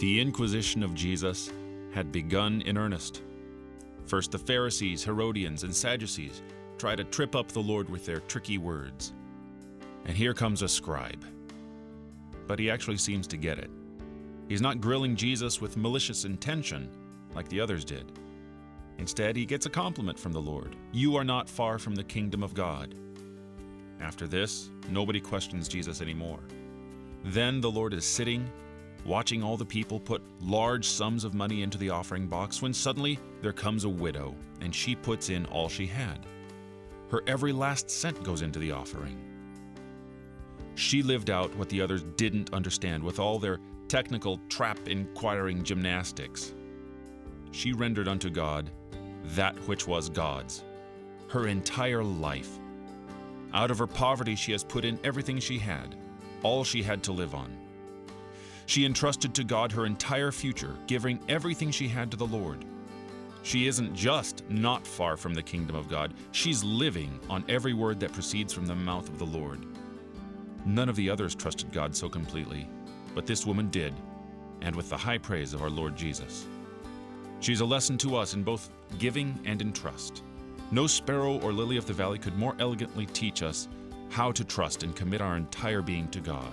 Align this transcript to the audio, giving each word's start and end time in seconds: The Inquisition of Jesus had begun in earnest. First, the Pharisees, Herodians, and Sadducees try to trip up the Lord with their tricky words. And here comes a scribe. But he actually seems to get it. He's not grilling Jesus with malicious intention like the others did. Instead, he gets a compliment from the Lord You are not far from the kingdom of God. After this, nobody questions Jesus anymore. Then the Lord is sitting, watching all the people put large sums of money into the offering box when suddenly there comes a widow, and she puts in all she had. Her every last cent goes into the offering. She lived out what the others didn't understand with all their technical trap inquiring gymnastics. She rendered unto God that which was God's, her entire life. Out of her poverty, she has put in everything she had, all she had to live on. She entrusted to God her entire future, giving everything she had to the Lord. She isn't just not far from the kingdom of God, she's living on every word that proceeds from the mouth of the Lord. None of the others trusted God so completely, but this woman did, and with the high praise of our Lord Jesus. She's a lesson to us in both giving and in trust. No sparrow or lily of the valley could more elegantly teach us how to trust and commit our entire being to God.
The 0.00 0.18
Inquisition 0.18 0.82
of 0.82 0.94
Jesus 0.94 1.52
had 1.92 2.10
begun 2.10 2.62
in 2.62 2.78
earnest. 2.78 3.20
First, 4.06 4.30
the 4.30 4.38
Pharisees, 4.38 5.04
Herodians, 5.04 5.62
and 5.62 5.76
Sadducees 5.76 6.40
try 6.78 6.96
to 6.96 7.04
trip 7.04 7.36
up 7.36 7.48
the 7.48 7.60
Lord 7.60 7.90
with 7.90 8.06
their 8.06 8.20
tricky 8.20 8.56
words. 8.56 9.12
And 10.06 10.16
here 10.16 10.32
comes 10.32 10.62
a 10.62 10.68
scribe. 10.68 11.22
But 12.46 12.58
he 12.58 12.70
actually 12.70 12.96
seems 12.96 13.26
to 13.26 13.36
get 13.36 13.58
it. 13.58 13.70
He's 14.48 14.62
not 14.62 14.80
grilling 14.80 15.16
Jesus 15.16 15.60
with 15.60 15.76
malicious 15.76 16.24
intention 16.24 16.88
like 17.34 17.50
the 17.50 17.60
others 17.60 17.84
did. 17.84 18.10
Instead, 18.96 19.36
he 19.36 19.44
gets 19.44 19.66
a 19.66 19.70
compliment 19.70 20.18
from 20.18 20.32
the 20.32 20.40
Lord 20.40 20.76
You 20.92 21.14
are 21.16 21.24
not 21.24 21.46
far 21.46 21.78
from 21.78 21.94
the 21.94 22.04
kingdom 22.04 22.42
of 22.42 22.54
God. 22.54 22.94
After 24.00 24.26
this, 24.26 24.70
nobody 24.88 25.20
questions 25.20 25.68
Jesus 25.68 26.00
anymore. 26.00 26.40
Then 27.22 27.60
the 27.60 27.70
Lord 27.70 27.92
is 27.92 28.06
sitting, 28.06 28.50
watching 29.04 29.42
all 29.42 29.56
the 29.56 29.64
people 29.64 29.98
put 29.98 30.22
large 30.40 30.86
sums 30.86 31.24
of 31.24 31.34
money 31.34 31.62
into 31.62 31.78
the 31.78 31.90
offering 31.90 32.26
box 32.26 32.60
when 32.62 32.72
suddenly 32.72 33.18
there 33.40 33.52
comes 33.52 33.84
a 33.84 33.88
widow, 33.88 34.34
and 34.60 34.74
she 34.74 34.94
puts 34.94 35.30
in 35.30 35.46
all 35.46 35.68
she 35.68 35.86
had. 35.86 36.26
Her 37.10 37.22
every 37.26 37.52
last 37.52 37.90
cent 37.90 38.22
goes 38.22 38.42
into 38.42 38.58
the 38.58 38.72
offering. 38.72 39.18
She 40.74 41.02
lived 41.02 41.30
out 41.30 41.54
what 41.56 41.68
the 41.68 41.82
others 41.82 42.04
didn't 42.16 42.52
understand 42.54 43.02
with 43.02 43.18
all 43.18 43.38
their 43.38 43.58
technical 43.88 44.40
trap 44.48 44.78
inquiring 44.86 45.64
gymnastics. 45.64 46.54
She 47.50 47.72
rendered 47.72 48.06
unto 48.06 48.30
God 48.30 48.70
that 49.34 49.56
which 49.66 49.86
was 49.86 50.08
God's, 50.08 50.64
her 51.28 51.48
entire 51.48 52.04
life. 52.04 52.58
Out 53.52 53.70
of 53.70 53.78
her 53.78 53.86
poverty, 53.86 54.36
she 54.36 54.52
has 54.52 54.62
put 54.62 54.84
in 54.84 54.98
everything 55.02 55.40
she 55.40 55.58
had, 55.58 55.96
all 56.42 56.62
she 56.62 56.82
had 56.82 57.02
to 57.04 57.12
live 57.12 57.34
on. 57.34 57.56
She 58.70 58.86
entrusted 58.86 59.34
to 59.34 59.42
God 59.42 59.72
her 59.72 59.84
entire 59.84 60.30
future, 60.30 60.76
giving 60.86 61.18
everything 61.28 61.72
she 61.72 61.88
had 61.88 62.08
to 62.12 62.16
the 62.16 62.24
Lord. 62.24 62.64
She 63.42 63.66
isn't 63.66 63.96
just 63.96 64.48
not 64.48 64.86
far 64.86 65.16
from 65.16 65.34
the 65.34 65.42
kingdom 65.42 65.74
of 65.74 65.88
God, 65.88 66.14
she's 66.30 66.62
living 66.62 67.18
on 67.28 67.44
every 67.48 67.74
word 67.74 67.98
that 67.98 68.12
proceeds 68.12 68.52
from 68.52 68.66
the 68.66 68.74
mouth 68.76 69.08
of 69.08 69.18
the 69.18 69.26
Lord. 69.26 69.66
None 70.64 70.88
of 70.88 70.94
the 70.94 71.10
others 71.10 71.34
trusted 71.34 71.72
God 71.72 71.96
so 71.96 72.08
completely, 72.08 72.68
but 73.12 73.26
this 73.26 73.44
woman 73.44 73.70
did, 73.70 73.92
and 74.60 74.76
with 74.76 74.88
the 74.88 74.96
high 74.96 75.18
praise 75.18 75.52
of 75.52 75.62
our 75.62 75.68
Lord 75.68 75.96
Jesus. 75.96 76.46
She's 77.40 77.62
a 77.62 77.64
lesson 77.64 77.98
to 77.98 78.14
us 78.14 78.34
in 78.34 78.44
both 78.44 78.70
giving 79.00 79.36
and 79.46 79.60
in 79.60 79.72
trust. 79.72 80.22
No 80.70 80.86
sparrow 80.86 81.40
or 81.40 81.52
lily 81.52 81.76
of 81.76 81.86
the 81.86 81.92
valley 81.92 82.20
could 82.20 82.38
more 82.38 82.54
elegantly 82.60 83.06
teach 83.06 83.42
us 83.42 83.66
how 84.10 84.30
to 84.30 84.44
trust 84.44 84.84
and 84.84 84.94
commit 84.94 85.20
our 85.20 85.36
entire 85.36 85.82
being 85.82 86.06
to 86.10 86.20
God. 86.20 86.52